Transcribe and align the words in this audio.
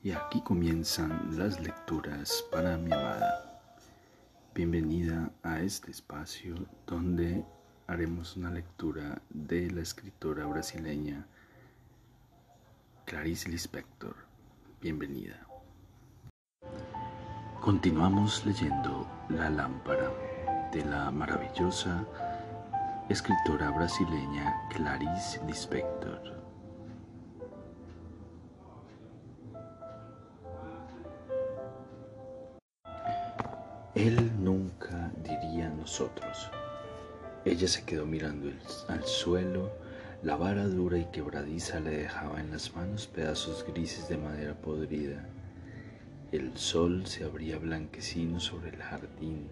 Y 0.00 0.12
aquí 0.12 0.40
comienzan 0.42 1.36
las 1.36 1.58
lecturas 1.60 2.44
para 2.52 2.76
mi 2.76 2.92
amada. 2.92 3.60
Bienvenida 4.54 5.32
a 5.42 5.58
este 5.60 5.90
espacio 5.90 6.54
donde 6.86 7.44
haremos 7.88 8.36
una 8.36 8.48
lectura 8.50 9.20
de 9.28 9.68
la 9.72 9.80
escritora 9.80 10.46
brasileña 10.46 11.26
Clarice 13.06 13.48
Lispector. 13.48 14.14
Bienvenida. 14.80 15.44
Continuamos 17.60 18.46
leyendo 18.46 19.04
La 19.28 19.50
lámpara 19.50 20.12
de 20.72 20.84
la 20.84 21.10
maravillosa 21.10 22.06
escritora 23.08 23.72
brasileña 23.72 24.68
Clarice 24.70 25.44
Lispector. 25.44 26.37
Él 33.98 34.30
nunca 34.38 35.10
diría 35.24 35.68
nosotros. 35.70 36.48
Ella 37.44 37.66
se 37.66 37.84
quedó 37.84 38.06
mirando 38.06 38.48
al 38.86 39.02
suelo, 39.02 39.72
la 40.22 40.36
vara 40.36 40.68
dura 40.68 40.98
y 40.98 41.06
quebradiza 41.06 41.80
le 41.80 41.90
dejaba 41.90 42.38
en 42.38 42.52
las 42.52 42.76
manos 42.76 43.08
pedazos 43.08 43.66
grises 43.66 44.08
de 44.08 44.16
madera 44.16 44.54
podrida. 44.54 45.26
El 46.30 46.56
sol 46.56 47.08
se 47.08 47.24
abría 47.24 47.58
blanquecino 47.58 48.38
sobre 48.38 48.68
el 48.68 48.80
jardín. 48.80 49.48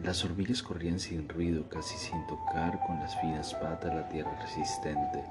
Las 0.00 0.24
hormigas 0.24 0.62
corrían 0.62 1.00
sin 1.00 1.28
ruido, 1.28 1.68
casi 1.68 1.98
sin 1.98 2.24
tocar 2.28 2.78
con 2.86 3.00
las 3.00 3.20
finas 3.20 3.52
patas 3.54 3.92
la 3.92 4.08
tierra 4.10 4.38
resistente. 4.40 5.24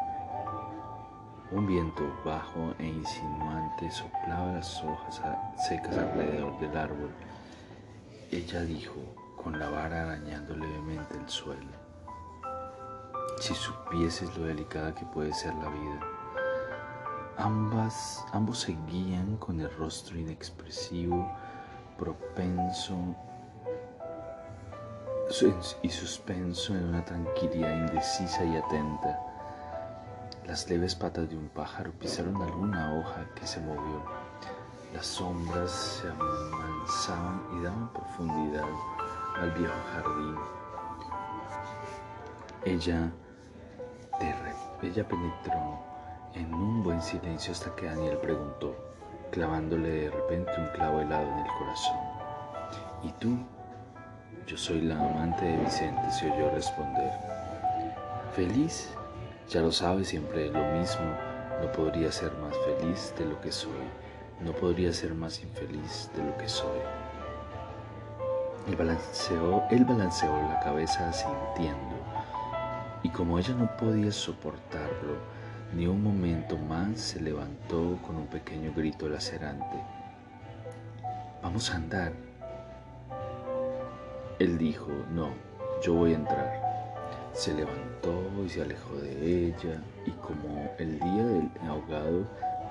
Un 1.53 1.67
viento 1.67 2.03
bajo 2.25 2.75
e 2.79 2.85
insinuante 2.85 3.89
soplaba 3.91 4.51
las 4.51 4.83
hojas 4.83 5.21
secas 5.69 5.97
alrededor 5.97 6.59
del 6.59 6.75
árbol 6.75 7.11
ella 8.31 8.61
dijo, 8.61 8.95
con 9.35 9.59
la 9.59 9.69
vara 9.69 10.03
arañando 10.03 10.55
levemente 10.55 11.17
el 11.17 11.27
suelo. 11.29 11.81
Si 13.39 13.53
supieses 13.53 14.37
lo 14.37 14.45
delicada 14.45 14.95
que 14.95 15.05
puede 15.05 15.33
ser 15.33 15.53
la 15.55 15.69
vida. 15.69 15.99
Ambas, 17.37 18.23
ambos 18.31 18.59
seguían 18.59 19.37
con 19.37 19.59
el 19.59 19.69
rostro 19.75 20.17
inexpresivo, 20.17 21.29
propenso 21.97 22.95
y 25.81 25.89
suspenso 25.89 26.75
en 26.75 26.85
una 26.85 27.03
tranquilidad 27.03 27.73
indecisa 27.73 28.43
y 28.43 28.57
atenta. 28.57 29.19
Las 30.45 30.69
leves 30.69 30.93
patas 30.93 31.29
de 31.29 31.37
un 31.37 31.47
pájaro 31.49 31.91
pisaron 31.93 32.41
alguna 32.41 32.99
hoja 32.99 33.25
que 33.35 33.47
se 33.47 33.59
movió. 33.61 34.20
Las 34.93 35.05
sombras 35.05 35.71
se 35.71 36.09
amansaban 36.09 37.41
y 37.53 37.63
daban 37.63 37.93
profundidad 37.93 38.65
al 39.39 39.51
viejo 39.51 39.73
jardín. 39.93 40.35
Ella, 42.65 43.11
ella 44.81 45.07
penetró 45.07 45.79
en 46.35 46.53
un 46.53 46.83
buen 46.83 47.01
silencio 47.01 47.53
hasta 47.53 47.73
que 47.75 47.85
Daniel 47.85 48.17
preguntó, 48.17 48.75
clavándole 49.31 49.89
de 49.89 50.11
repente 50.11 50.51
un 50.57 50.67
clavo 50.67 51.01
helado 51.01 51.27
en 51.27 51.39
el 51.39 51.47
corazón. 51.57 51.97
¿Y 53.03 53.11
tú? 53.13 53.37
Yo 54.45 54.57
soy 54.57 54.81
la 54.81 54.95
amante 54.95 55.45
de 55.45 55.57
Vicente, 55.57 56.11
se 56.11 56.29
oyó 56.29 56.51
responder. 56.51 57.11
¿Feliz? 58.35 58.93
Ya 59.49 59.61
lo 59.61 59.71
sabes, 59.71 60.09
siempre 60.09 60.47
es 60.47 60.53
lo 60.53 60.63
mismo. 60.73 61.15
No 61.61 61.71
podría 61.71 62.11
ser 62.11 62.31
más 62.37 62.55
feliz 62.65 63.13
de 63.17 63.25
lo 63.25 63.39
que 63.39 63.51
soy. 63.51 63.71
No 64.43 64.53
podría 64.53 64.91
ser 64.91 65.13
más 65.13 65.41
infeliz 65.41 66.09
de 66.15 66.23
lo 66.23 66.35
que 66.37 66.49
soy. 66.49 66.79
Él 68.67 68.75
balanceó, 68.75 69.63
balanceó 69.87 70.35
la 70.49 70.59
cabeza 70.59 71.11
sintiendo, 71.13 71.95
y 73.03 73.09
como 73.09 73.37
ella 73.37 73.53
no 73.55 73.75
podía 73.77 74.11
soportarlo, 74.11 75.17
ni 75.73 75.87
un 75.87 76.03
momento 76.03 76.57
más 76.57 76.99
se 76.99 77.21
levantó 77.21 77.97
con 78.05 78.17
un 78.17 78.27
pequeño 78.27 78.73
grito 78.75 79.07
lacerante. 79.09 79.77
Vamos 81.41 81.71
a 81.71 81.75
andar. 81.75 82.13
Él 84.39 84.57
dijo, 84.57 84.91
no, 85.11 85.29
yo 85.83 85.93
voy 85.93 86.13
a 86.13 86.17
entrar. 86.17 86.61
Se 87.33 87.53
levantó 87.53 88.23
y 88.45 88.49
se 88.49 88.61
alejó 88.61 88.95
de 88.95 89.47
ella, 89.47 89.81
y 90.05 90.11
como 90.11 90.71
el 90.77 90.99
día 90.99 91.25
del 91.25 91.51
ahogado, 91.67 92.25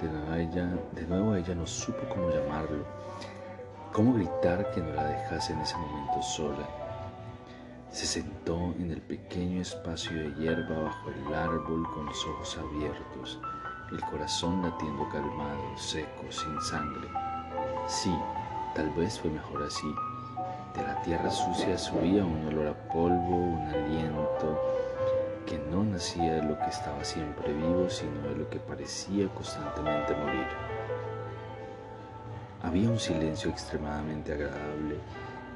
de 0.07 0.13
nuevo, 0.13 0.35
ella, 0.35 0.69
de 0.93 1.03
nuevo 1.07 1.35
ella 1.35 1.55
no 1.55 1.67
supo 1.67 2.09
cómo 2.09 2.31
llamarlo, 2.31 2.85
cómo 3.93 4.15
gritar 4.15 4.71
que 4.71 4.81
no 4.81 4.93
la 4.95 5.05
dejase 5.05 5.53
en 5.53 5.61
ese 5.61 5.77
momento 5.77 6.23
sola. 6.23 6.69
Se 7.91 8.07
sentó 8.07 8.57
en 8.79 8.93
el 8.93 9.03
pequeño 9.03 9.61
espacio 9.63 10.17
de 10.17 10.35
hierba 10.37 10.85
bajo 10.85 11.11
el 11.11 11.35
árbol 11.35 11.87
con 11.93 12.07
los 12.07 12.27
ojos 12.27 12.59
abiertos, 12.59 13.41
el 13.91 14.01
corazón 14.03 14.63
latiendo 14.63 15.09
calmado, 15.09 15.77
seco, 15.77 16.31
sin 16.31 16.61
sangre. 16.63 17.09
Sí, 17.89 18.15
tal 18.75 18.91
vez 18.91 19.19
fue 19.19 19.31
mejor 19.31 19.65
así. 19.65 19.93
De 20.77 20.83
la 20.83 21.03
tierra 21.03 21.31
sucia 21.31 21.77
subía 21.77 22.25
un 22.25 22.47
olor 22.47 22.69
a 22.69 22.89
polvo, 22.93 23.37
un 23.37 23.67
aliento, 23.67 24.80
que 25.47 25.59
no 25.71 25.85
nacía 25.85 26.35
de 26.35 26.43
lo 26.43 26.59
que 26.59 26.67
estaba 26.67 27.05
siempre 27.05 27.53
vivo, 27.53 27.89
sino 27.89 28.21
de 28.29 28.37
lo 28.37 28.51
que 28.51 28.59
parecía 28.59 29.29
constantemente 29.29 30.15
morir. 30.15 30.47
Había 32.63 32.91
un 32.91 32.99
silencio 32.99 33.51
extremadamente 33.51 34.33
agradable, 34.33 34.97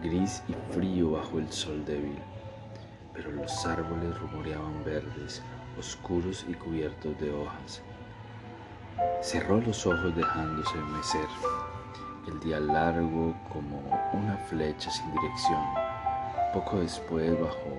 gris 0.03 0.43
y 0.49 0.55
frío 0.73 1.13
bajo 1.13 1.39
el 1.39 1.51
sol 1.53 1.85
débil, 1.85 2.19
pero 3.13 3.31
los 3.31 3.67
árboles 3.67 4.19
rumoreaban 4.19 4.83
verdes, 4.85 5.43
oscuros 5.79 6.45
y 6.49 6.55
cubiertos 6.55 7.19
de 7.21 7.33
hojas. 7.33 7.83
Cerró 9.21 9.61
los 9.61 9.87
ojos 9.87 10.15
dejándose 10.17 10.77
mecer. 10.79 11.27
El 12.27 12.41
día 12.41 12.59
largo 12.59 13.35
como 13.53 13.79
una 14.13 14.37
flecha 14.49 14.91
sin 14.91 15.11
dirección. 15.13 15.63
Poco 16.53 16.79
después, 16.79 17.39
bajo 17.39 17.71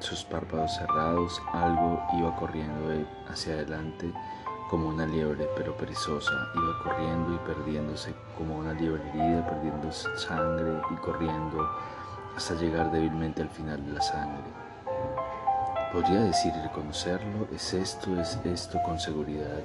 sus 0.00 0.24
párpados 0.24 0.74
cerrados, 0.76 1.42
algo 1.52 2.02
iba 2.18 2.34
corriendo 2.36 3.06
hacia 3.28 3.54
adelante 3.54 4.12
como 4.70 4.88
una 4.88 5.04
liebre, 5.04 5.48
pero 5.56 5.76
perezosa. 5.76 6.30
Iba 6.54 6.78
corriendo 6.84 7.34
y 7.34 7.38
perdiéndose 7.38 8.14
como 8.38 8.56
una 8.56 8.72
liebre 8.72 9.02
herida, 9.10 9.44
perdiendo 9.48 9.90
sangre 9.90 10.80
y 10.90 10.94
corriendo 10.96 11.68
hasta 12.36 12.54
llegar 12.54 12.92
débilmente 12.92 13.42
al 13.42 13.50
final 13.50 13.84
de 13.84 13.92
la 13.92 14.00
sangre. 14.00 14.44
Podría 15.92 16.20
decir 16.20 16.52
y 16.56 16.62
reconocerlo, 16.62 17.48
es 17.52 17.74
esto, 17.74 18.18
es 18.20 18.38
esto 18.44 18.80
con 18.84 19.00
seguridad. 19.00 19.60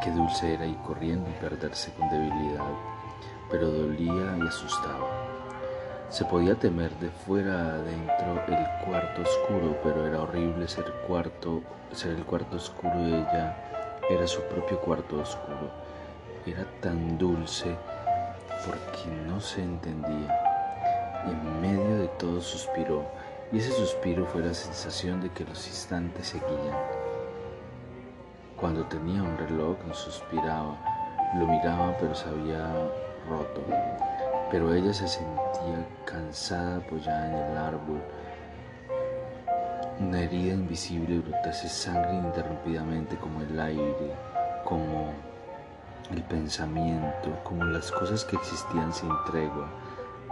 Qué 0.00 0.12
dulce 0.12 0.54
era 0.54 0.66
ir 0.66 0.78
corriendo 0.78 1.28
y 1.28 1.32
perderse 1.40 1.92
con 1.94 2.08
debilidad, 2.10 2.70
pero 3.50 3.72
dolía 3.72 4.38
y 4.38 4.46
asustaba. 4.46 5.33
Se 6.14 6.24
podía 6.24 6.54
temer 6.54 6.92
de 7.00 7.08
fuera 7.08 7.74
adentro 7.74 8.40
el 8.46 8.84
cuarto 8.86 9.22
oscuro, 9.22 9.76
pero 9.82 10.06
era 10.06 10.22
horrible 10.22 10.68
ser, 10.68 10.84
cuarto, 11.08 11.60
ser 11.90 12.12
el 12.12 12.24
cuarto 12.24 12.54
oscuro 12.54 12.96
de 13.00 13.18
ella. 13.18 13.56
Era 14.08 14.24
su 14.24 14.40
propio 14.42 14.78
cuarto 14.80 15.18
oscuro. 15.18 15.72
Era 16.46 16.64
tan 16.80 17.18
dulce 17.18 17.76
porque 18.64 19.10
no 19.26 19.40
se 19.40 19.64
entendía. 19.64 20.38
En 21.26 21.60
medio 21.60 22.02
de 22.02 22.06
todo 22.16 22.40
suspiró, 22.40 23.04
y 23.50 23.58
ese 23.58 23.72
suspiro 23.72 24.24
fue 24.24 24.42
la 24.42 24.54
sensación 24.54 25.20
de 25.20 25.30
que 25.30 25.44
los 25.44 25.66
instantes 25.66 26.28
seguían. 26.28 26.78
Cuando 28.54 28.84
tenía 28.84 29.20
un 29.20 29.36
reloj 29.36 29.78
no 29.84 29.94
suspiraba, 29.94 30.76
lo 31.36 31.44
miraba 31.48 31.96
pero 31.98 32.14
se 32.14 32.28
había 32.28 32.72
roto 33.28 33.62
pero 34.50 34.72
ella 34.74 34.92
se 34.92 35.08
sentía 35.08 35.86
cansada 36.04 36.76
apoyada 36.76 37.28
en 37.28 37.34
el 37.34 37.56
árbol. 37.56 38.02
Una 40.00 40.20
herida 40.20 40.54
invisible 40.54 41.20
brotase 41.20 41.68
sangre 41.68 42.14
interrumpidamente 42.14 43.16
como 43.16 43.40
el 43.42 43.58
aire, 43.58 44.14
como 44.64 45.12
el 46.10 46.22
pensamiento, 46.24 47.30
como 47.44 47.64
las 47.64 47.90
cosas 47.92 48.24
que 48.24 48.36
existían 48.36 48.92
sin 48.92 49.10
tregua, 49.26 49.68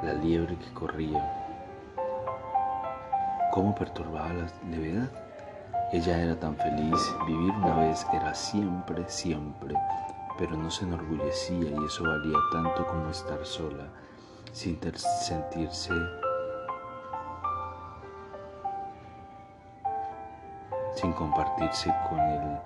la 0.03 0.15
liebre 0.15 0.57
que 0.57 0.73
corría. 0.75 1.23
¿Cómo 3.53 3.75
perturbaba 3.75 4.33
la 4.33 4.47
levedad? 4.71 5.11
Ella 5.93 6.23
era 6.23 6.41
tan 6.41 6.57
feliz, 6.57 7.15
vivir 7.27 7.53
una 7.53 7.77
vez 7.77 8.07
era 8.13 8.35
siempre, 8.35 9.05
siempre, 9.09 9.77
pero 10.39 10.57
no 10.57 10.71
se 10.71 10.85
enorgullecía 10.85 11.71
y 11.71 11.85
eso 11.85 12.03
valía 12.03 12.39
tanto 12.51 12.87
como 12.87 13.11
estar 13.11 13.45
sola, 13.45 13.89
sin 14.53 14.79
sentirse 14.95 15.93
sin 20.95 21.13
compartirse 21.15 21.93
con 22.09 22.21
el 22.21 22.59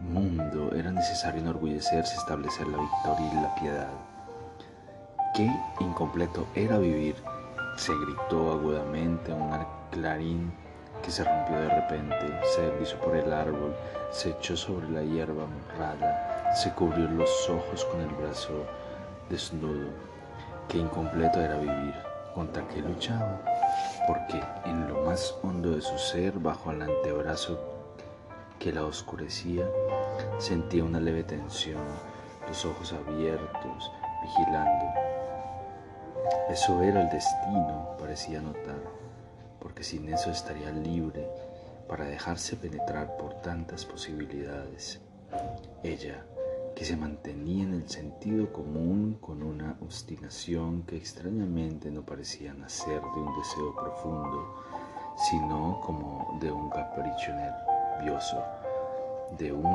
mundo 0.00 0.74
era 0.74 0.90
necesario 0.90 1.40
enorgullecerse, 1.40 2.16
establecer 2.16 2.66
la 2.68 2.78
victoria 2.78 3.32
y 3.32 3.42
la 3.42 3.54
piedad. 3.54 3.90
Qué 5.34 5.50
incompleto 5.80 6.46
era 6.54 6.78
vivir, 6.78 7.16
se 7.76 7.92
gritó 7.94 8.52
agudamente 8.52 9.32
un 9.32 9.50
clarín 9.90 10.52
que 11.02 11.10
se 11.10 11.22
rompió 11.22 11.56
de 11.60 11.68
repente, 11.68 12.40
se 12.54 12.62
deslizó 12.62 12.96
por 12.98 13.14
el 13.14 13.32
árbol, 13.32 13.74
se 14.10 14.30
echó 14.30 14.56
sobre 14.56 14.88
la 14.88 15.02
hierba 15.02 15.44
mojada, 15.46 16.54
se 16.56 16.72
cubrió 16.72 17.08
los 17.08 17.50
ojos 17.50 17.84
con 17.84 18.00
el 18.00 18.08
brazo 18.08 18.64
desnudo. 19.28 19.90
Qué 20.68 20.76
incompleto 20.76 21.40
era 21.40 21.56
vivir, 21.56 21.94
contra 22.34 22.68
qué 22.68 22.82
luchaba, 22.82 23.40
porque 24.06 24.38
en 24.66 24.86
lo 24.86 25.02
más 25.04 25.34
hondo 25.42 25.70
de 25.70 25.80
su 25.80 25.96
ser, 25.96 26.38
bajo 26.38 26.70
el 26.70 26.82
antebrazo 26.82 27.58
que 28.58 28.70
la 28.72 28.84
oscurecía, 28.84 29.66
sentía 30.38 30.84
una 30.84 31.00
leve 31.00 31.24
tensión, 31.24 31.82
los 32.46 32.66
ojos 32.66 32.92
abiertos, 32.92 33.92
vigilando. 34.22 34.84
Eso 36.50 36.82
era 36.82 37.00
el 37.00 37.08
destino, 37.08 37.96
parecía 37.98 38.42
notar, 38.42 38.82
porque 39.60 39.82
sin 39.82 40.12
eso 40.12 40.30
estaría 40.30 40.70
libre 40.70 41.26
para 41.88 42.04
dejarse 42.04 42.56
penetrar 42.56 43.16
por 43.16 43.40
tantas 43.40 43.86
posibilidades. 43.86 45.00
Ella, 45.82 46.24
que 46.78 46.84
se 46.84 46.96
mantenía 46.96 47.64
en 47.64 47.74
el 47.74 47.88
sentido 47.88 48.52
común 48.52 49.18
con 49.20 49.42
una 49.42 49.76
obstinación 49.82 50.84
que 50.84 50.96
extrañamente 50.96 51.90
no 51.90 52.06
parecía 52.06 52.54
nacer 52.54 53.02
de 53.02 53.20
un 53.20 53.36
deseo 53.36 53.74
profundo, 53.74 54.62
sino 55.28 55.80
como 55.84 56.38
de 56.40 56.52
un 56.52 56.70
capricho 56.70 57.32
nervioso, 57.34 58.40
de 59.38 59.52
un 59.52 59.74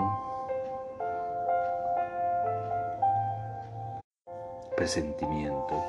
presentimiento, 4.78 5.84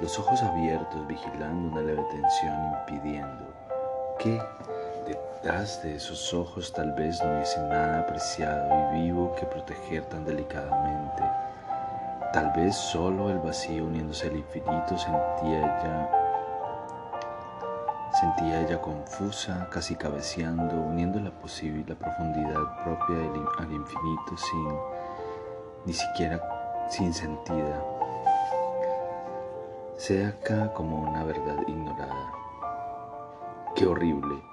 los 0.00 0.16
ojos 0.20 0.40
abiertos 0.44 1.08
vigilando 1.08 1.72
una 1.72 1.82
leve 1.82 2.04
tensión 2.08 2.72
impidiendo 2.78 3.52
que 4.16 4.40
Detrás 5.06 5.82
de 5.82 5.96
esos 5.96 6.32
ojos 6.32 6.72
tal 6.72 6.92
vez 6.92 7.20
no 7.22 7.32
hubiese 7.32 7.60
nada 7.62 8.00
apreciado 8.00 8.94
y 8.94 9.02
vivo 9.02 9.34
que 9.34 9.44
proteger 9.46 10.04
tan 10.04 10.24
delicadamente. 10.24 11.22
Tal 12.32 12.52
vez 12.52 12.76
solo 12.76 13.28
el 13.28 13.38
vacío 13.40 13.86
uniéndose 13.86 14.28
al 14.28 14.36
infinito 14.36 14.96
sentía 14.96 15.58
ella, 15.58 16.10
sentía 18.20 18.60
ella 18.60 18.80
confusa, 18.80 19.68
casi 19.70 19.96
cabeceando, 19.96 20.76
uniendo 20.76 21.18
la 21.18 21.32
posible 21.32 21.84
la 21.88 21.96
profundidad 21.96 22.84
propia 22.84 23.16
al 23.58 23.72
infinito 23.72 24.36
sin 24.36 24.78
ni 25.84 25.92
siquiera 25.92 26.40
sin 26.88 27.12
sentida. 27.12 27.82
Sea 29.96 30.28
acá 30.28 30.72
como 30.72 31.02
una 31.02 31.24
verdad 31.24 31.58
ignorada. 31.66 32.32
Qué 33.74 33.86
horrible 33.86 34.51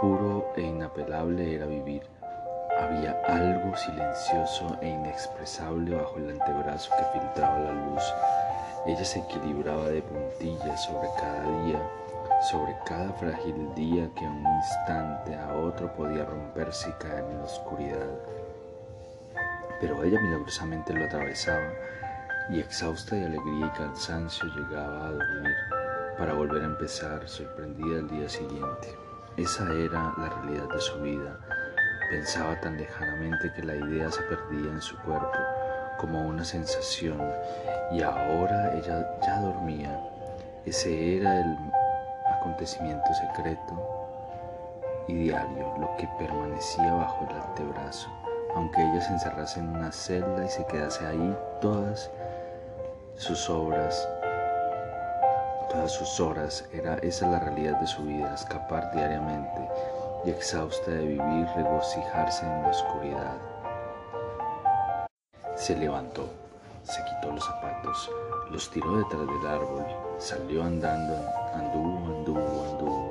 puro 0.00 0.52
e 0.56 0.62
inapelable 0.62 1.54
era 1.54 1.66
vivir. 1.66 2.02
Había 2.78 3.20
algo 3.28 3.76
silencioso 3.76 4.78
e 4.80 4.88
inexpresable 4.88 5.94
bajo 5.94 6.16
el 6.16 6.30
antebrazo 6.30 6.90
que 6.96 7.18
filtraba 7.18 7.58
la 7.58 7.72
luz. 7.72 8.02
Ella 8.86 9.04
se 9.04 9.18
equilibraba 9.18 9.88
de 9.90 10.00
puntillas 10.00 10.84
sobre 10.84 11.08
cada 11.18 11.42
día, 11.64 11.80
sobre 12.50 12.74
cada 12.86 13.12
frágil 13.12 13.74
día 13.74 14.08
que 14.16 14.24
un 14.24 14.42
instante 14.46 15.34
a 15.34 15.52
otro 15.54 15.92
podía 15.94 16.24
romperse 16.24 16.88
y 16.88 16.92
caer 16.92 17.24
en 17.24 17.38
la 17.38 17.44
oscuridad. 17.44 18.08
Pero 19.80 20.02
ella 20.02 20.18
milagrosamente 20.20 20.94
lo 20.94 21.04
atravesaba 21.04 21.72
y 22.48 22.60
exhausta 22.60 23.16
de 23.16 23.26
alegría 23.26 23.66
y 23.66 23.78
cansancio 23.78 24.48
llegaba 24.56 25.08
a 25.08 25.12
dormir 25.12 25.56
para 26.16 26.32
volver 26.32 26.62
a 26.62 26.66
empezar 26.66 27.28
sorprendida 27.28 27.98
el 27.98 28.08
día 28.08 28.28
siguiente. 28.28 29.09
Esa 29.36 29.64
era 29.72 30.12
la 30.18 30.28
realidad 30.28 30.68
de 30.68 30.80
su 30.80 31.00
vida. 31.00 31.38
Pensaba 32.10 32.60
tan 32.60 32.76
lejanamente 32.76 33.52
que 33.54 33.62
la 33.62 33.76
idea 33.76 34.10
se 34.10 34.22
perdía 34.22 34.70
en 34.70 34.80
su 34.80 34.98
cuerpo 34.98 35.38
como 35.98 36.26
una 36.26 36.44
sensación 36.44 37.20
y 37.92 38.02
ahora 38.02 38.74
ella 38.74 39.18
ya 39.24 39.40
dormía. 39.40 39.98
Ese 40.66 41.18
era 41.18 41.40
el 41.40 41.56
acontecimiento 42.36 43.06
secreto 43.14 44.00
y 45.06 45.14
diario, 45.14 45.74
lo 45.78 45.96
que 45.96 46.08
permanecía 46.18 46.92
bajo 46.92 47.26
el 47.30 47.36
antebrazo, 47.36 48.08
aunque 48.54 48.82
ella 48.82 49.00
se 49.00 49.12
encerrase 49.12 49.60
en 49.60 49.68
una 49.68 49.92
celda 49.92 50.44
y 50.44 50.48
se 50.48 50.66
quedase 50.66 51.06
ahí 51.06 51.36
todas 51.60 52.10
sus 53.14 53.48
obras 53.48 54.08
todas 55.70 55.92
sus 55.92 56.20
horas, 56.20 56.68
era 56.72 56.96
esa 56.96 57.28
la 57.28 57.38
realidad 57.38 57.80
de 57.80 57.86
su 57.86 58.02
vida, 58.02 58.34
escapar 58.34 58.90
diariamente 58.92 59.68
y 60.24 60.30
exhausta 60.30 60.90
de 60.90 61.06
vivir, 61.06 61.46
regocijarse 61.56 62.44
en 62.44 62.62
la 62.62 62.68
oscuridad. 62.68 63.36
Se 65.54 65.76
levantó, 65.76 66.28
se 66.82 67.00
quitó 67.04 67.32
los 67.32 67.44
zapatos, 67.44 68.10
los 68.50 68.70
tiró 68.70 68.98
detrás 68.98 69.26
del 69.26 69.46
árbol, 69.46 69.86
salió 70.18 70.64
andando, 70.64 71.14
anduvo, 71.54 72.16
anduvo, 72.16 72.64
anduvo, 72.70 73.10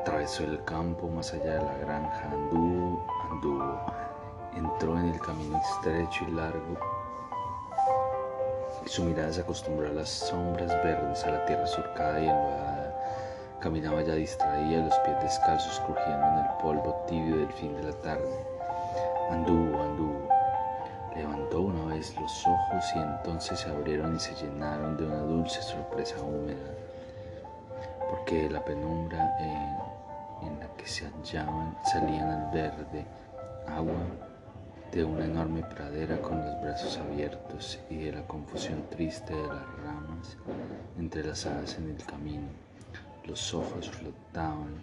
atravesó 0.00 0.44
el 0.44 0.64
campo 0.64 1.08
más 1.08 1.34
allá 1.34 1.54
de 1.54 1.64
la 1.64 1.78
granja, 1.78 2.30
anduvo, 2.30 3.06
anduvo, 3.30 3.80
entró 4.54 4.98
en 4.98 5.08
el 5.08 5.20
camino 5.20 5.58
estrecho 5.58 6.24
y 6.28 6.32
largo 6.32 7.02
su 8.86 9.04
mirada 9.04 9.32
se 9.32 9.40
acostumbró 9.40 9.88
a 9.88 9.92
las 9.92 10.08
sombras 10.08 10.68
verdes, 10.82 11.24
a 11.24 11.30
la 11.30 11.44
tierra 11.44 11.66
surcada 11.66 12.20
y 12.20 12.28
enlodada. 12.28 12.94
Caminaba 13.60 14.02
ya 14.02 14.14
distraída, 14.14 14.84
los 14.84 14.98
pies 15.00 15.22
descalzos 15.22 15.80
crujiendo 15.80 16.26
en 16.26 16.38
el 16.38 16.50
polvo 16.60 17.04
tibio 17.08 17.36
del 17.38 17.52
fin 17.52 17.76
de 17.76 17.84
la 17.84 17.92
tarde. 17.92 18.46
Anduvo, 19.30 19.82
anduvo. 19.82 20.28
Levantó 21.14 21.60
una 21.60 21.94
vez 21.94 22.14
los 22.20 22.46
ojos 22.46 22.84
y 22.94 22.98
entonces 22.98 23.60
se 23.60 23.70
abrieron 23.70 24.16
y 24.16 24.18
se 24.18 24.34
llenaron 24.34 24.96
de 24.96 25.04
una 25.04 25.20
dulce 25.20 25.62
sorpresa 25.62 26.20
húmeda, 26.20 26.74
porque 28.10 28.48
la 28.50 28.64
penumbra 28.64 29.36
en, 29.38 30.48
en 30.48 30.58
la 30.58 30.66
que 30.76 30.86
se 30.86 31.06
hallaban 31.06 31.76
salían 31.84 32.30
al 32.30 32.50
verde 32.50 33.04
agua 33.68 33.94
de 34.92 35.04
una 35.04 35.24
enorme 35.24 35.62
pradera 35.62 36.20
con 36.20 36.44
los 36.44 36.60
brazos 36.60 36.98
abiertos 36.98 37.80
y 37.88 37.96
de 37.96 38.12
la 38.12 38.26
confusión 38.26 38.84
triste 38.90 39.34
de 39.34 39.46
las 39.46 39.66
ramas 39.82 40.36
entrelazadas 40.98 41.78
en 41.78 41.90
el 41.90 42.04
camino. 42.04 42.46
Los 43.24 43.54
ojos 43.54 43.88
flotaban, 43.88 44.82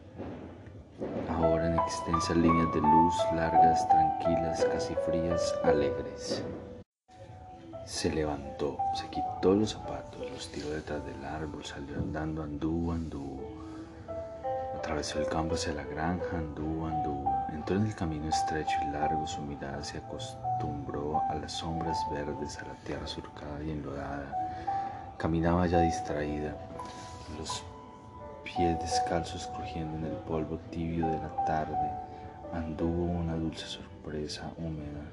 ahora 1.30 1.68
en 1.68 1.78
extensas 1.78 2.36
líneas 2.36 2.74
de 2.74 2.82
luz, 2.82 3.16
largas, 3.36 3.88
tranquilas, 3.88 4.66
casi 4.66 4.96
frías, 5.06 5.54
alegres. 5.64 6.44
Se 7.86 8.10
levantó, 8.12 8.78
se 8.96 9.08
quitó 9.10 9.54
los 9.54 9.74
zapatos, 9.74 10.22
los 10.32 10.52
tiró 10.52 10.72
detrás 10.72 11.06
del 11.06 11.24
árbol, 11.24 11.64
salió 11.64 11.98
andando, 11.98 12.42
anduvo, 12.42 12.94
anduvo. 12.94 13.48
Atravesó 14.76 15.20
el 15.20 15.28
campo 15.28 15.54
hacia 15.54 15.74
la 15.74 15.84
granja, 15.84 16.38
anduvo, 16.38 16.88
anduvo. 16.88 17.29
Entró 17.70 17.84
en 17.84 17.92
el 17.92 17.96
camino 17.96 18.30
estrecho 18.30 18.80
y 18.82 18.92
largo, 18.92 19.28
su 19.28 19.44
mirada 19.44 19.84
se 19.84 20.00
acostumbró 20.00 21.22
a 21.30 21.36
las 21.36 21.52
sombras 21.52 22.04
verdes, 22.12 22.58
a 22.58 22.64
la 22.64 22.74
tierra 22.84 23.06
surcada 23.06 23.62
y 23.64 23.70
enlodada. 23.70 25.14
Caminaba 25.20 25.68
ya 25.68 25.82
distraída, 25.82 26.56
los 27.38 27.64
pies 28.44 28.80
descalzos 28.80 29.46
crujiendo 29.56 30.00
en 30.00 30.06
el 30.06 30.18
polvo 30.24 30.58
tibio 30.72 31.06
de 31.10 31.20
la 31.20 31.46
tarde. 31.46 31.92
Anduvo 32.54 33.04
una 33.04 33.36
dulce 33.36 33.68
sorpresa 33.68 34.52
húmeda. 34.58 35.06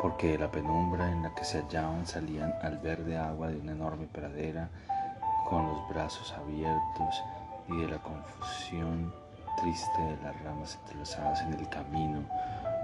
porque 0.00 0.32
de 0.32 0.38
la 0.38 0.50
penumbra 0.50 1.12
en 1.12 1.22
la 1.22 1.32
que 1.32 1.44
se 1.44 1.62
hallaban 1.62 2.04
salían 2.08 2.52
al 2.60 2.78
verde 2.78 3.16
agua 3.16 3.46
de 3.46 3.58
una 3.58 3.70
enorme 3.70 4.08
pradera 4.08 4.68
con 5.52 5.66
los 5.66 5.86
brazos 5.86 6.32
abiertos 6.32 7.22
y 7.68 7.76
de 7.76 7.88
la 7.88 7.98
confusión 7.98 9.12
triste 9.58 10.00
de 10.00 10.16
las 10.22 10.42
ramas 10.42 10.78
entrelazadas 10.80 11.42
en 11.42 11.52
el 11.52 11.68
camino, 11.68 12.22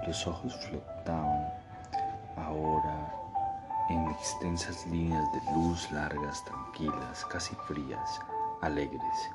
los 0.05 0.27
ojos 0.27 0.55
flotaban 0.67 1.51
ahora 2.37 3.11
en 3.89 4.07
extensas 4.11 4.85
líneas 4.85 5.25
de 5.33 5.51
luz 5.51 5.91
largas, 5.91 6.45
tranquilas, 6.45 7.25
casi 7.25 7.55
frías, 7.67 8.19
alegres. 8.61 9.31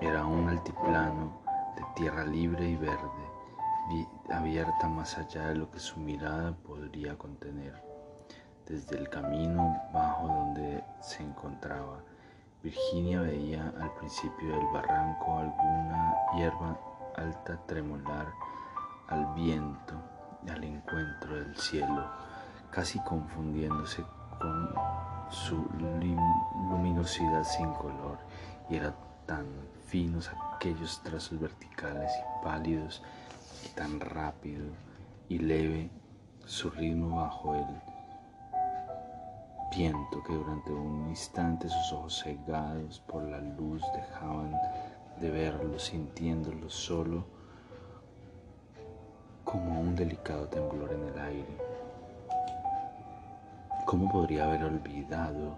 Era 0.00 0.26
un 0.26 0.48
altiplano 0.48 1.30
de 1.76 1.84
tierra 1.94 2.24
libre 2.24 2.68
y 2.68 2.74
verde, 2.74 4.08
abierta 4.28 4.88
más 4.88 5.16
allá 5.18 5.50
de 5.50 5.54
lo 5.54 5.70
que 5.70 5.78
su 5.78 6.00
mirada 6.00 6.52
podría 6.66 7.16
contener. 7.16 7.80
Desde 8.66 8.98
el 8.98 9.08
camino 9.08 9.80
bajo 9.92 10.26
donde 10.26 10.82
se 11.00 11.22
encontraba, 11.22 12.02
Virginia 12.64 13.20
veía 13.20 13.74
al 13.78 13.92
principio 13.92 14.48
del 14.48 14.66
barranco 14.72 15.38
alguna 15.38 16.14
hierba 16.34 16.78
alta 17.14 17.60
tremolar 17.66 18.32
al 19.08 19.34
viento 19.34 19.94
al 20.50 20.64
encuentro 20.64 21.36
del 21.36 21.54
cielo, 21.56 22.06
casi 22.70 22.98
confundiéndose 23.00 24.02
con 24.40 24.74
su 25.30 25.56
luminosidad 26.70 27.44
sin 27.44 27.70
color, 27.72 28.18
y 28.70 28.76
eran 28.76 28.94
tan 29.26 29.46
finos 29.86 30.30
aquellos 30.54 31.02
trazos 31.02 31.38
verticales 31.38 32.10
y 32.12 32.44
pálidos, 32.44 33.02
y 33.64 33.68
tan 33.74 34.00
rápido 34.00 34.64
y 35.28 35.38
leve 35.38 35.90
su 36.46 36.70
ritmo 36.70 37.16
bajo 37.16 37.54
el 37.54 37.93
viento 39.76 40.22
que 40.22 40.32
durante 40.32 40.72
un 40.72 41.08
instante 41.08 41.68
sus 41.68 41.92
ojos 41.92 42.22
cegados 42.22 43.00
por 43.00 43.22
la 43.24 43.40
luz 43.40 43.82
dejaban 43.94 44.54
de 45.20 45.30
verlo, 45.30 45.78
sintiéndolo 45.78 46.70
solo 46.70 47.24
como 49.44 49.80
un 49.80 49.94
delicado 49.94 50.48
temblor 50.48 50.92
en 50.92 51.08
el 51.08 51.18
aire. 51.18 51.58
¿Cómo 53.86 54.10
podría 54.10 54.44
haber 54.44 54.64
olvidado 54.64 55.56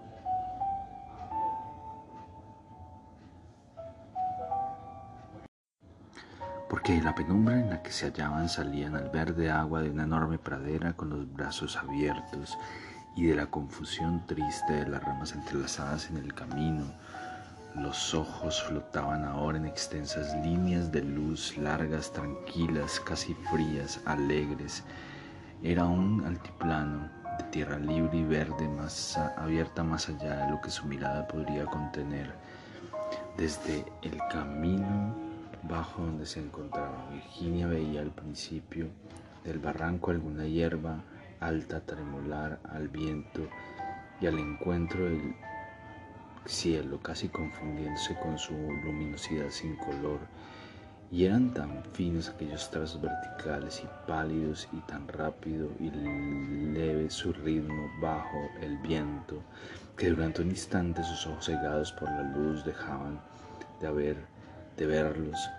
porque 6.69 7.01
la 7.01 7.15
penumbra 7.15 7.59
en 7.59 7.69
la 7.69 7.81
que 7.81 7.91
se 7.91 8.07
hallaban 8.07 8.49
salían 8.49 8.95
al 8.95 9.09
verde 9.09 9.49
agua 9.49 9.81
de 9.81 9.89
una 9.89 10.03
enorme 10.03 10.37
pradera 10.37 10.93
con 10.93 11.09
los 11.09 11.31
brazos 11.31 11.77
abiertos 11.77 12.57
y 13.17 13.25
de 13.25 13.35
la 13.35 13.47
confusión 13.47 14.23
triste 14.27 14.73
de 14.73 14.87
las 14.87 15.03
ramas 15.03 15.33
entrelazadas 15.33 16.09
en 16.11 16.17
el 16.17 16.33
camino. 16.35 16.85
Los 17.75 18.13
ojos 18.13 18.61
flotaban 18.63 19.25
ahora 19.25 19.57
en 19.57 19.65
extensas 19.65 20.35
líneas 20.45 20.91
de 20.91 21.01
luz 21.01 21.57
largas, 21.57 22.13
tranquilas, 22.13 22.99
casi 22.99 23.33
frías, 23.51 23.99
alegres. 24.05 24.83
Era 25.63 25.85
un 25.85 26.23
altiplano 26.25 27.09
de 27.39 27.43
tierra 27.45 27.79
libre 27.79 28.19
y 28.19 28.23
verde, 28.23 28.67
más 28.67 29.17
abierta 29.17 29.83
más 29.83 30.09
allá 30.09 30.45
de 30.45 30.51
lo 30.51 30.61
que 30.61 30.69
su 30.69 30.85
mirada 30.85 31.27
podría 31.27 31.65
contener. 31.65 32.31
Desde 33.35 33.83
el 34.03 34.17
camino 34.31 35.15
bajo 35.63 36.03
donde 36.03 36.25
se 36.25 36.39
encontraba 36.39 37.09
Virginia 37.11 37.67
veía 37.67 38.01
al 38.01 38.11
principio 38.11 38.87
del 39.43 39.57
barranco 39.57 40.11
alguna 40.11 40.45
hierba 40.45 40.99
alta 41.39 41.81
tremolar 41.81 42.59
al 42.63 42.87
viento 42.87 43.47
y 44.19 44.27
al 44.27 44.39
encuentro 44.39 45.05
del 45.05 45.35
cielo, 46.45 46.99
casi 47.01 47.29
confundiéndose 47.29 48.15
con 48.19 48.37
su 48.37 48.53
luminosidad 48.53 49.49
sin 49.49 49.75
color, 49.75 50.19
y 51.09 51.25
eran 51.25 51.53
tan 51.53 51.83
finos 51.93 52.29
aquellos 52.29 52.69
trazos 52.69 53.01
verticales 53.01 53.81
y 53.83 54.07
pálidos 54.07 54.67
y 54.73 54.77
tan 54.81 55.07
rápido 55.07 55.69
y 55.79 55.89
leve 55.89 57.09
su 57.09 57.31
ritmo 57.31 57.89
bajo 58.01 58.49
el 58.61 58.77
viento, 58.79 59.41
que 59.95 60.09
durante 60.09 60.41
un 60.41 60.49
instante 60.49 61.03
sus 61.03 61.27
ojos 61.27 61.45
cegados 61.45 61.91
por 61.93 62.09
la 62.09 62.23
luz 62.23 62.65
dejaban 62.65 63.19
de 63.79 63.87
haber 63.87 64.17
de 64.75 64.85
verlos, 64.85 65.49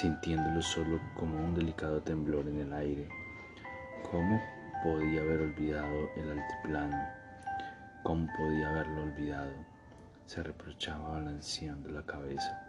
sintiéndolos 0.00 0.66
solo 0.66 0.98
como 1.14 1.36
un 1.36 1.54
delicado 1.54 2.00
temblor 2.00 2.48
en 2.48 2.60
el 2.60 2.72
aire. 2.72 3.08
¿Cómo 4.10 4.40
podía 4.82 5.20
haber 5.20 5.40
olvidado 5.40 6.10
el 6.16 6.30
altiplano? 6.32 7.08
¿Cómo 8.02 8.26
podía 8.36 8.68
haberlo 8.68 9.04
olvidado? 9.04 9.52
Se 10.26 10.42
reprochaba 10.42 11.10
balanceando 11.10 11.88
la 11.90 12.02
cabeza. 12.02 12.60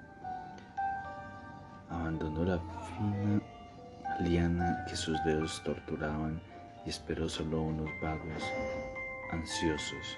Abandonó 1.89 2.43
la 2.43 2.59
fina 2.59 3.41
liana 4.19 4.85
que 4.87 4.95
sus 4.95 5.23
dedos 5.23 5.61
torturaban 5.63 6.39
y 6.85 6.89
esperó 6.89 7.27
solo 7.27 7.61
unos 7.61 7.89
vagos 8.01 8.43
ansiosos. 9.31 10.17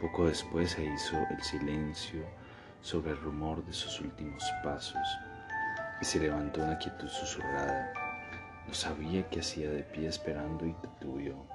Poco 0.00 0.26
después 0.26 0.72
se 0.72 0.84
hizo 0.84 1.16
el 1.30 1.42
silencio 1.42 2.24
sobre 2.82 3.12
el 3.12 3.20
rumor 3.20 3.64
de 3.64 3.72
sus 3.72 4.00
últimos 4.00 4.42
pasos 4.64 5.06
y 6.00 6.04
se 6.04 6.18
levantó 6.18 6.62
una 6.62 6.78
quietud 6.78 7.08
susurrada 7.08 8.09
sabía 8.72 9.28
qué 9.28 9.40
hacía 9.40 9.70
de 9.70 9.82
pie 9.82 10.08
esperando 10.08 10.66
y 10.66 10.72
titubeó. 10.74 11.46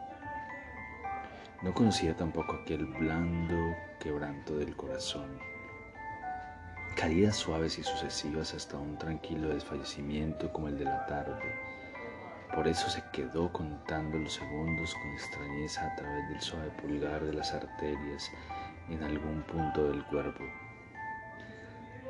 No 1.62 1.74
conocía 1.74 2.16
tampoco 2.16 2.58
aquel 2.58 2.86
blando 2.86 3.76
quebranto 4.00 4.58
del 4.58 4.76
corazón. 4.76 5.40
Caídas 6.96 7.36
suaves 7.36 7.80
y 7.80 7.84
sucesivas 7.84 8.54
hasta 8.54 8.78
un 8.78 8.98
tranquilo 8.98 9.50
desfallecimiento 9.50 10.52
como 10.54 10.68
el 10.68 10.78
de 10.78 10.86
la 10.86 11.06
tarde. 11.08 11.42
Por 12.54 12.68
eso 12.68 12.90
se 12.90 13.04
quedó 13.12 13.52
contando 13.52 14.18
los 14.18 14.34
segundos 14.34 14.94
con 14.94 15.12
extrañeza 15.12 15.88
a 15.92 15.96
través 15.96 16.30
del 16.30 16.42
suave 16.42 16.70
pulgar 16.82 17.24
de 17.24 17.34
las 17.34 17.54
arterias 17.54 18.32
en 18.90 19.04
algún 19.04 19.42
punto 19.44 19.90
del 19.90 20.06
cuerpo. 20.06 20.44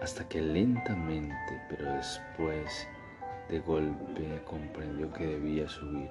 Hasta 0.01 0.27
que 0.27 0.41
lentamente, 0.41 1.61
pero 1.69 1.93
después, 1.93 2.87
de 3.49 3.59
golpe 3.59 4.41
comprendió 4.45 5.11
que 5.13 5.27
debía 5.27 5.69
subir. 5.69 6.09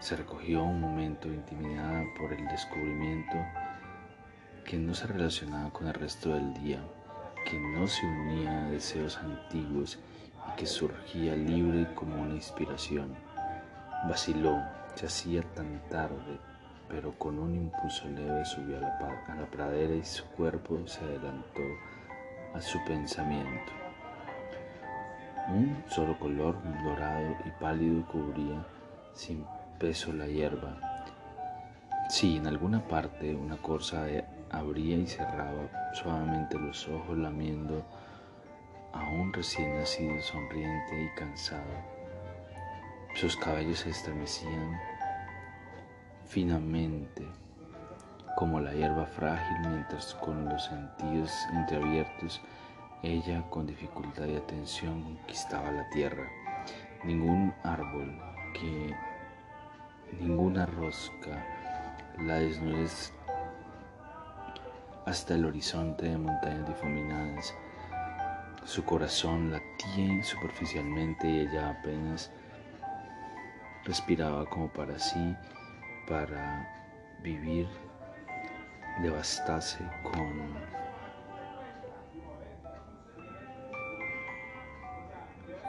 Se 0.00 0.16
recogió 0.16 0.62
un 0.62 0.80
momento 0.80 1.28
intimidada 1.28 2.04
por 2.16 2.32
el 2.32 2.46
descubrimiento 2.46 3.36
que 4.64 4.76
no 4.76 4.94
se 4.94 5.06
relacionaba 5.06 5.70
con 5.72 5.88
el 5.88 5.94
resto 5.94 6.34
del 6.34 6.52
día, 6.54 6.82
que 7.44 7.58
no 7.58 7.86
se 7.86 8.04
unía 8.04 8.66
a 8.66 8.70
deseos 8.70 9.16
antiguos 9.16 9.98
y 10.46 10.56
que 10.56 10.66
surgía 10.66 11.34
libre 11.34 11.92
como 11.94 12.20
una 12.22 12.34
inspiración. 12.34 13.16
Vaciló, 14.06 14.62
se 14.94 15.06
hacía 15.06 15.42
tan 15.54 15.80
tarde, 15.88 16.38
pero 16.88 17.18
con 17.18 17.38
un 17.38 17.54
impulso 17.54 18.06
leve 18.08 18.44
subió 18.44 18.76
a 18.76 18.80
la, 18.80 19.24
a 19.26 19.34
la 19.34 19.46
pradera 19.46 19.94
y 19.94 20.04
su 20.04 20.24
cuerpo 20.26 20.86
se 20.86 21.00
adelantó 21.00 21.62
a 22.54 22.60
su 22.60 22.78
pensamiento. 22.86 23.87
Un 25.48 25.82
solo 25.88 26.18
color 26.18 26.56
dorado 26.84 27.36
y 27.44 27.50
pálido 27.60 28.06
cubría 28.06 28.66
sin 29.14 29.46
peso 29.78 30.12
la 30.12 30.26
hierba. 30.26 30.78
Si 32.10 32.36
en 32.36 32.46
alguna 32.46 32.86
parte 32.86 33.34
una 33.34 33.56
corza 33.56 34.06
abría 34.50 34.96
y 34.96 35.06
cerraba 35.06 35.92
suavemente 35.94 36.58
los 36.58 36.86
ojos 36.88 37.16
lamiendo 37.16 37.82
a 38.92 39.08
un 39.08 39.32
recién 39.32 39.76
nacido 39.78 40.20
sonriente 40.20 41.02
y 41.02 41.18
cansado. 41.18 41.62
Sus 43.14 43.36
cabellos 43.36 43.80
se 43.80 43.90
estremecían 43.90 44.78
finamente 46.26 47.26
como 48.36 48.60
la 48.60 48.72
hierba 48.72 49.06
frágil 49.06 49.70
mientras 49.70 50.14
con 50.14 50.44
los 50.44 50.64
sentidos 50.64 51.32
entreabiertos 51.54 52.40
ella 53.02 53.48
con 53.48 53.66
dificultad 53.66 54.26
y 54.26 54.36
atención 54.36 55.02
conquistaba 55.02 55.70
la 55.70 55.88
tierra. 55.90 56.28
Ningún 57.04 57.54
árbol 57.62 58.18
que 58.54 58.94
ninguna 60.20 60.66
rosca 60.66 61.44
la 62.18 62.34
desnudez 62.36 63.12
hasta 65.06 65.34
el 65.34 65.44
horizonte 65.44 66.08
de 66.08 66.18
montañas 66.18 66.66
difuminadas. 66.66 67.54
Su 68.64 68.84
corazón 68.84 69.50
latía 69.52 70.22
superficialmente 70.22 71.28
y 71.28 71.40
ella 71.40 71.70
apenas 71.70 72.30
respiraba 73.84 74.44
como 74.50 74.68
para 74.68 74.98
sí, 74.98 75.34
para 76.06 76.68
vivir, 77.22 77.66
devastase 79.02 79.78
con 80.02 80.77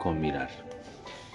con 0.00 0.18
mirar. 0.18 0.48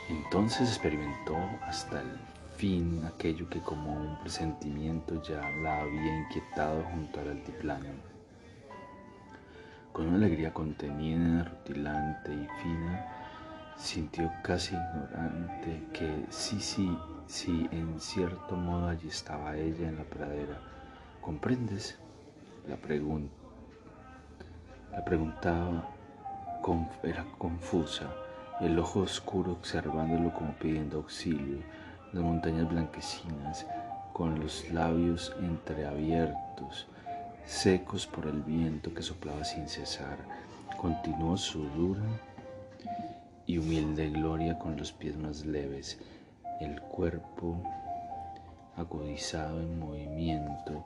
Entonces 0.09 0.69
experimentó 0.69 1.37
hasta 1.61 2.01
el 2.01 2.17
fin 2.57 3.05
aquello 3.05 3.47
que 3.47 3.61
como 3.61 3.93
un 3.93 4.19
presentimiento 4.19 5.21
ya 5.21 5.49
la 5.61 5.81
había 5.81 6.17
inquietado 6.17 6.83
junto 6.91 7.21
al 7.21 7.29
altiplano. 7.29 7.91
Con 9.93 10.07
una 10.07 10.17
alegría 10.17 10.51
contenida, 10.51 11.43
rutilante 11.43 12.33
y 12.33 12.47
fina, 12.61 13.05
sintió 13.77 14.31
casi 14.43 14.75
ignorante 14.75 15.83
que 15.93 16.25
sí, 16.29 16.59
sí, 16.59 16.97
sí, 17.27 17.69
en 17.71 17.99
cierto 18.01 18.55
modo 18.55 18.89
allí 18.89 19.07
estaba 19.07 19.55
ella 19.55 19.87
en 19.87 19.97
la 19.97 20.03
pradera. 20.03 20.59
¿Comprendes? 21.21 21.97
La 22.67 22.77
pregunta. 22.77 23.31
La 24.91 25.05
preguntaba 25.05 25.87
era 27.03 27.23
confusa 27.37 28.24
el 28.61 28.79
ojo 28.79 29.01
oscuro 29.01 29.51
observándolo 29.53 30.33
como 30.33 30.53
pidiendo 30.53 30.97
auxilio, 30.97 31.59
las 32.13 32.23
montañas 32.23 32.69
blanquecinas 32.69 33.65
con 34.13 34.39
los 34.39 34.69
labios 34.71 35.35
entreabiertos 35.41 36.87
secos 37.45 38.07
por 38.07 38.25
el 38.27 38.41
viento 38.41 38.93
que 38.93 39.01
soplaba 39.01 39.43
sin 39.43 39.67
cesar. 39.67 40.17
Continuó 40.77 41.37
su 41.37 41.63
dura 41.69 42.05
y 43.45 43.57
humilde 43.57 44.09
gloria 44.09 44.57
con 44.57 44.77
los 44.77 44.91
pies 44.91 45.15
más 45.17 45.45
leves, 45.45 45.99
el 46.59 46.81
cuerpo 46.81 47.61
agudizado 48.75 49.61
en 49.61 49.79
movimiento. 49.79 50.85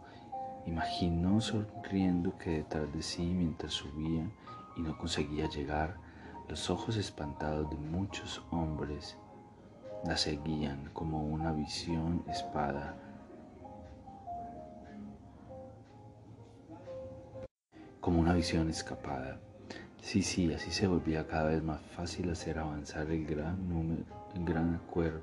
Imaginó 0.66 1.40
sonriendo 1.40 2.38
que 2.38 2.50
detrás 2.50 2.92
de 2.94 3.02
sí, 3.02 3.24
mientras 3.24 3.74
subía 3.74 4.30
y 4.76 4.82
no 4.82 4.98
conseguía 4.98 5.48
llegar, 5.50 5.96
los 6.50 6.72
ojos 6.72 6.98
espantados 6.98 7.70
de 7.70 7.76
muchos 7.76 8.42
hombres 8.50 9.16
la 10.04 10.18
seguían 10.18 10.90
como 10.94 11.24
una 11.24 11.52
visión 11.52 12.24
espada. 12.28 12.96
Como 18.02 18.20
una 18.20 18.34
visión 18.34 18.68
escapada. 18.68 19.40
Sí, 20.02 20.24
sí, 20.24 20.52
así 20.52 20.72
se 20.72 20.88
volvía 20.88 21.28
cada 21.28 21.50
vez 21.50 21.62
más 21.62 21.82
fácil 21.96 22.32
hacer 22.32 22.58
avanzar 22.58 23.12
el 23.12 23.28
gran 23.28 23.70
número, 23.70 24.06
el 24.34 24.44
gran 24.44 24.74
acuerdo 24.74 25.22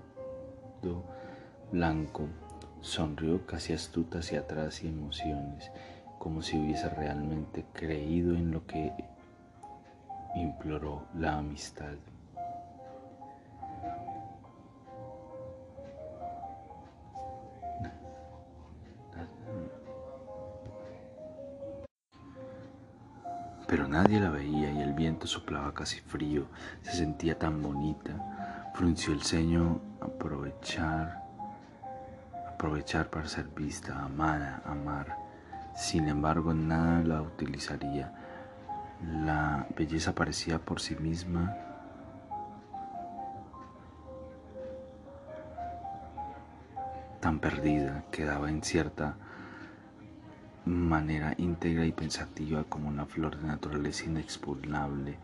blanco. 1.72 2.28
Sonrió 2.82 3.44
casi 3.46 3.72
astuta 3.72 4.20
hacia 4.20 4.40
atrás 4.40 4.84
y 4.84 4.88
emociones, 4.88 5.72
como 6.20 6.40
si 6.42 6.56
hubiese 6.56 6.88
realmente 6.88 7.64
creído 7.72 8.36
en 8.36 8.52
lo 8.52 8.64
que 8.64 8.92
imploró 10.36 11.02
la 11.14 11.38
amistad. 11.38 11.94
Pero 23.66 23.88
nadie 23.88 24.20
la 24.20 24.30
veía 24.30 24.70
y 24.70 24.80
el 24.80 24.92
viento 24.92 25.26
soplaba 25.26 25.74
casi 25.74 26.00
frío, 26.00 26.46
se 26.82 26.92
sentía 26.92 27.36
tan 27.36 27.60
bonita. 27.60 28.70
Frunció 28.74 29.12
el 29.12 29.22
ceño, 29.22 29.80
aprovechar, 30.00 31.24
aprovechar 32.48 33.10
para 33.10 33.26
ser 33.26 33.48
vista, 33.48 34.04
amada, 34.04 34.62
amar. 34.64 35.16
Sin 35.74 36.08
embargo, 36.08 36.54
nada 36.54 37.02
la 37.02 37.22
utilizaría. 37.22 38.12
La 39.04 39.66
belleza 39.76 40.14
parecía 40.14 40.58
por 40.58 40.80
sí 40.80 40.96
misma 40.96 41.54
tan 47.20 47.38
perdida, 47.40 48.04
quedaba 48.10 48.50
incierta 48.50 49.16
manera 50.64 51.34
íntegra 51.38 51.86
y 51.86 51.92
pensativa 51.92 52.64
como 52.64 52.88
una 52.88 53.06
flor 53.06 53.36
de 53.36 53.46
naturaleza 53.46 54.04
inexpugnable. 54.04 55.16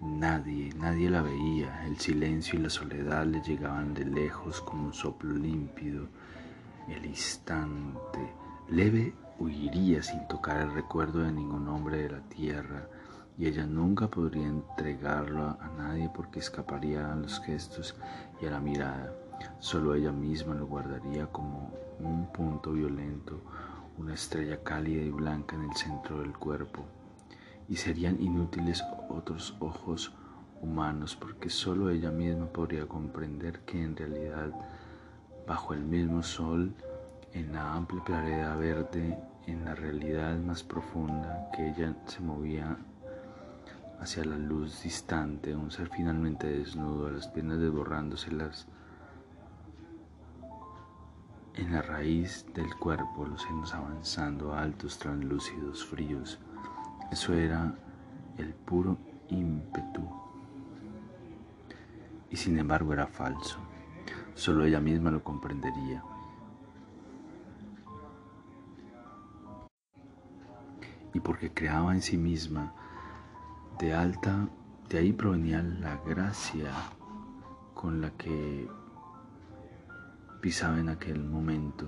Nadie, 0.00 0.72
nadie 0.74 1.10
la 1.10 1.20
veía, 1.20 1.86
el 1.86 1.98
silencio 1.98 2.58
y 2.58 2.62
la 2.62 2.70
soledad 2.70 3.26
le 3.26 3.42
llegaban 3.42 3.92
de 3.92 4.06
lejos 4.06 4.62
como 4.62 4.84
un 4.86 4.94
soplo 4.94 5.34
límpido. 5.34 6.08
El 6.88 7.04
instante 7.04 8.32
leve 8.70 9.14
huiría 9.38 10.02
sin 10.02 10.26
tocar 10.28 10.60
el 10.62 10.72
recuerdo 10.72 11.20
de 11.20 11.32
ningún 11.32 11.68
hombre 11.68 11.98
de 11.98 12.10
la 12.10 12.20
tierra, 12.20 12.86
y 13.40 13.46
ella 13.46 13.64
nunca 13.64 14.06
podría 14.06 14.46
entregarlo 14.46 15.56
a 15.58 15.70
nadie 15.78 16.10
porque 16.14 16.40
escaparía 16.40 17.10
a 17.10 17.16
los 17.16 17.40
gestos 17.40 17.96
y 18.42 18.44
a 18.44 18.50
la 18.50 18.60
mirada. 18.60 19.14
Solo 19.60 19.94
ella 19.94 20.12
misma 20.12 20.54
lo 20.54 20.66
guardaría 20.66 21.26
como 21.28 21.72
un 22.00 22.30
punto 22.34 22.72
violento, 22.72 23.40
una 23.96 24.12
estrella 24.12 24.62
cálida 24.62 25.00
y 25.00 25.10
blanca 25.10 25.56
en 25.56 25.70
el 25.70 25.74
centro 25.74 26.20
del 26.20 26.34
cuerpo, 26.34 26.84
y 27.66 27.76
serían 27.76 28.20
inútiles 28.20 28.84
otros 29.08 29.56
ojos 29.60 30.12
humanos 30.60 31.16
porque 31.16 31.48
solo 31.48 31.88
ella 31.88 32.10
misma 32.10 32.44
podría 32.44 32.86
comprender 32.86 33.60
que 33.60 33.82
en 33.82 33.96
realidad 33.96 34.50
bajo 35.46 35.72
el 35.72 35.82
mismo 35.82 36.22
sol, 36.22 36.74
en 37.32 37.54
la 37.54 37.72
amplia 37.72 38.04
claridad 38.04 38.58
verde, 38.58 39.18
en 39.46 39.64
la 39.64 39.74
realidad 39.74 40.36
más 40.40 40.62
profunda, 40.62 41.48
que 41.56 41.70
ella 41.70 41.96
se 42.04 42.20
movía 42.20 42.76
hacia 44.00 44.24
la 44.24 44.38
luz 44.38 44.82
distante, 44.82 45.54
un 45.54 45.70
ser 45.70 45.90
finalmente 45.94 46.46
desnudo, 46.46 47.08
a 47.08 47.10
las 47.10 47.28
piernas 47.28 47.60
desborrándoselas 47.60 48.66
en 51.54 51.72
la 51.72 51.82
raíz 51.82 52.46
del 52.54 52.74
cuerpo, 52.76 53.26
los 53.26 53.42
senos 53.42 53.74
avanzando, 53.74 54.54
altos, 54.54 54.98
translúcidos, 54.98 55.84
fríos. 55.84 56.38
Eso 57.12 57.34
era 57.34 57.74
el 58.38 58.54
puro 58.54 58.96
ímpetu. 59.28 60.02
Y 62.30 62.36
sin 62.36 62.58
embargo 62.58 62.94
era 62.94 63.06
falso. 63.06 63.58
Solo 64.34 64.64
ella 64.64 64.80
misma 64.80 65.10
lo 65.10 65.22
comprendería. 65.22 66.02
Y 71.12 71.20
porque 71.20 71.52
creaba 71.52 71.92
en 71.92 72.00
sí 72.00 72.16
misma 72.16 72.72
de 73.80 73.94
alta, 73.94 74.46
de 74.90 74.98
ahí 74.98 75.12
provenía 75.14 75.62
la 75.62 75.96
gracia 76.06 76.70
con 77.72 78.02
la 78.02 78.10
que 78.10 78.68
pisaba 80.42 80.78
en 80.78 80.90
aquel 80.90 81.24
momento. 81.24 81.86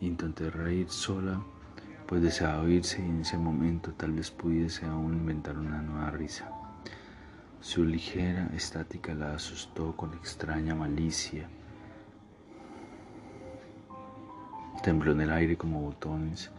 Intenté 0.00 0.50
reír 0.50 0.90
sola, 0.90 1.40
pues 2.06 2.20
deseaba 2.20 2.60
oírse 2.60 3.00
y 3.00 3.06
en 3.06 3.22
ese 3.22 3.38
momento 3.38 3.92
tal 3.92 4.12
vez 4.12 4.30
pudiese 4.30 4.84
aún 4.84 5.14
inventar 5.14 5.56
una 5.58 5.80
nueva 5.80 6.10
risa. 6.10 6.50
Su 7.60 7.82
ligera 7.82 8.50
estática 8.54 9.14
la 9.14 9.34
asustó 9.34 9.96
con 9.96 10.12
extraña 10.12 10.74
malicia. 10.74 11.48
Tembló 14.82 15.12
en 15.12 15.22
el 15.22 15.30
aire 15.30 15.56
como 15.56 15.80
botones 15.80 16.50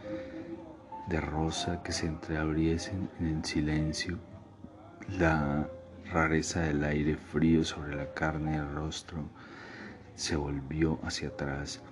de 1.08 1.20
rosa 1.20 1.80
que 1.84 1.92
se 1.92 2.06
entreabriesen 2.06 3.08
en 3.20 3.26
el 3.26 3.44
silencio. 3.44 4.31
La 5.08 5.68
rareza 6.12 6.60
del 6.60 6.84
aire 6.84 7.16
frío 7.16 7.64
sobre 7.64 7.96
la 7.96 8.12
carne 8.14 8.52
del 8.52 8.74
rostro 8.74 9.24
se 10.14 10.36
volvió 10.36 10.98
hacia 11.02 11.28
atrás. 11.28 11.82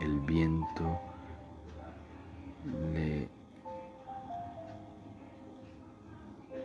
El 0.00 0.20
viento 0.20 1.00
le 2.92 3.28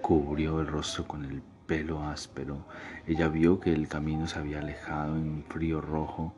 cubrió 0.01 0.59
el 0.59 0.67
rostro 0.67 1.07
con 1.07 1.23
el 1.23 1.41
pelo 1.67 2.03
áspero. 2.03 2.65
Ella 3.07 3.27
vio 3.27 3.59
que 3.59 3.71
el 3.71 3.87
camino 3.87 4.27
se 4.27 4.39
había 4.39 4.59
alejado 4.59 5.15
en 5.15 5.29
un 5.29 5.43
frío 5.43 5.81
rojo 5.81 6.33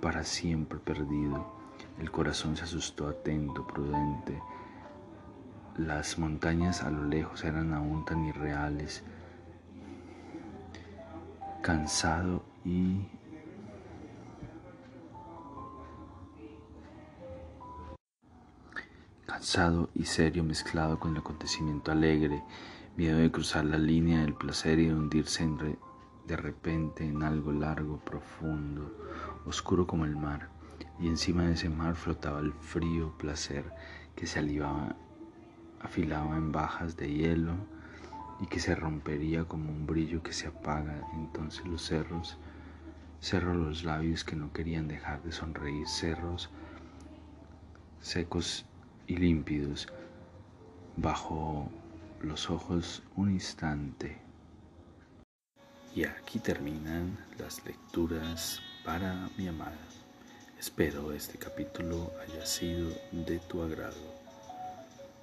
para 0.00 0.24
siempre 0.24 0.78
perdido. 0.78 1.46
El 1.98 2.10
corazón 2.10 2.56
se 2.56 2.64
asustó 2.64 3.08
atento, 3.08 3.66
prudente. 3.66 4.42
Las 5.76 6.18
montañas 6.18 6.82
a 6.82 6.90
lo 6.90 7.04
lejos 7.04 7.44
eran 7.44 7.72
aún 7.72 8.04
tan 8.04 8.24
irreales. 8.24 9.02
Cansado 11.62 12.44
y 12.64 13.06
cansado 19.26 19.88
y 19.94 20.04
serio 20.04 20.44
mezclado 20.44 21.00
con 21.00 21.12
el 21.12 21.18
acontecimiento 21.18 21.90
alegre, 21.90 22.42
miedo 22.96 23.18
de 23.18 23.30
cruzar 23.30 23.64
la 23.64 23.78
línea 23.78 24.20
del 24.20 24.34
placer 24.34 24.78
y 24.78 24.90
hundirse 24.90 25.48
de 26.26 26.36
repente 26.36 27.04
en 27.04 27.22
algo 27.22 27.50
largo, 27.50 27.98
profundo, 27.98 28.92
oscuro 29.46 29.86
como 29.86 30.04
el 30.04 30.16
mar, 30.16 30.50
y 31.00 31.08
encima 31.08 31.44
de 31.44 31.54
ese 31.54 31.70
mar 31.70 31.96
flotaba 31.96 32.40
el 32.40 32.52
frío 32.52 33.16
placer 33.16 33.64
que 34.14 34.26
se 34.26 34.38
alivaba, 34.38 34.96
afilaba 35.82 36.36
en 36.36 36.52
bajas 36.52 36.96
de 36.96 37.12
hielo 37.12 37.54
y 38.40 38.46
que 38.46 38.60
se 38.60 38.74
rompería 38.74 39.44
como 39.44 39.70
un 39.70 39.86
brillo 39.86 40.22
que 40.22 40.32
se 40.32 40.48
apaga. 40.48 41.06
Entonces 41.14 41.64
los 41.66 41.82
cerros, 41.82 42.38
cerró 43.20 43.54
los 43.54 43.84
labios 43.84 44.24
que 44.24 44.36
no 44.36 44.52
querían 44.52 44.88
dejar 44.88 45.22
de 45.22 45.32
sonreír, 45.32 45.86
cerros 45.86 46.50
secos 48.02 48.64
y 49.06 49.16
límpidos 49.16 49.86
bajo 50.96 51.70
los 52.20 52.50
ojos 52.50 53.02
un 53.16 53.30
instante. 53.30 54.18
Y 55.94 56.04
aquí 56.04 56.38
terminan 56.38 57.16
las 57.38 57.64
lecturas 57.64 58.60
para 58.84 59.28
mi 59.36 59.46
amada. 59.46 59.78
Espero 60.58 61.12
este 61.12 61.38
capítulo 61.38 62.12
haya 62.22 62.44
sido 62.44 62.90
de 63.12 63.38
tu 63.38 63.62
agrado. 63.62 64.21